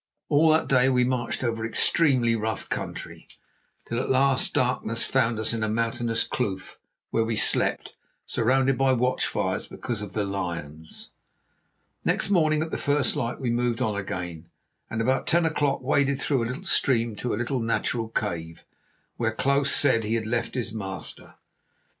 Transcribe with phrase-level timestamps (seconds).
[0.29, 3.27] All that day we marched over extremely rough country,
[3.87, 6.79] till at last darkness found us in a mountainous kloof,
[7.11, 11.11] where we slept, surrounded by watch fires because of the lions.
[12.03, 14.49] Next morning at the first light we moved on again,
[14.89, 18.65] and about ten o'clock waded through a stream to a little natural cave,
[19.17, 21.35] where Klaus said he had left his master.